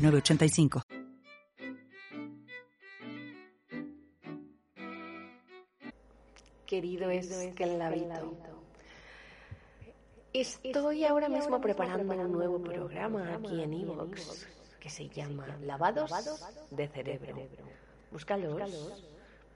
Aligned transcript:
906985. 0.00 0.82
Querido 6.66 7.10
es 7.10 7.28
que 7.54 7.66
labito. 7.66 8.36
Estoy 10.32 11.04
ahora 11.04 11.28
mismo 11.28 11.60
preparando 11.60 12.14
un 12.14 12.32
nuevo 12.32 12.62
programa 12.62 13.34
aquí 13.34 13.62
en 13.62 13.74
Evox 13.74 14.46
que 14.78 14.88
se 14.88 15.08
llama 15.08 15.58
Lavados 15.62 16.12
de 16.70 16.88
Cerebro. 16.88 17.36
Búscalos, 18.10 19.04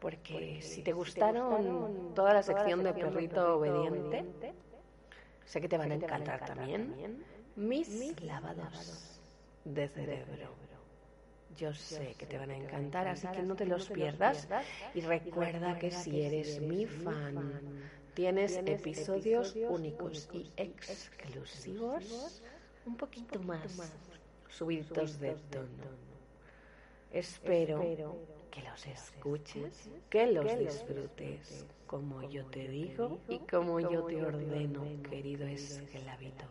porque 0.01 0.61
si 0.61 0.83
te 0.83 0.93
gustaron 0.93 2.13
toda 2.15 2.35
la 2.35 2.43
sección 2.43 2.83
de 2.83 2.93
Perrito 2.93 3.57
Obediente, 3.57 4.25
sé 5.47 5.61
que 5.61 5.69
te 5.69 5.79
van 5.79 5.93
a 5.93 5.95
encantar 5.95 6.45
también 6.45 7.25
mis 7.57 8.21
lavados 8.21 9.14
de 9.65 9.89
cerebro. 9.89 10.55
Yo 11.57 11.73
sé 11.73 12.15
que 12.19 12.27
te 12.27 12.37
van 12.37 12.51
a 12.51 12.57
encantar, 12.57 13.07
así 13.07 13.29
que 13.29 13.43
no 13.43 13.55
te 13.55 13.67
los 13.67 13.89
pierdas. 13.89 14.49
Y 14.95 15.01
recuerda 15.03 15.79
que 15.79 15.91
si 15.91 16.23
eres 16.23 16.61
mi 16.61 16.85
fan, 16.87 17.63
tienes 18.15 18.61
episodios 18.67 19.55
únicos 19.69 20.29
y 20.33 20.51
exclusivos, 20.57 22.43
un 22.85 22.97
poquito 22.97 23.41
más 23.41 23.93
subidos 24.49 25.19
de 25.21 25.35
tono. 25.51 26.05
Espero 27.11 28.17
que 28.51 28.63
los 28.63 28.87
escuches, 28.87 29.89
que 30.11 30.27
los 30.27 30.59
disfrutes, 30.59 31.67
como 31.87 32.23
yo 32.29 32.45
te 32.47 32.69
digo 32.69 33.21
y 33.29 33.39
como 33.41 33.79
yo 33.81 34.05
te 34.05 34.23
ordeno, 34.25 34.85
querido 35.09 35.47
esclavito. 35.47 36.45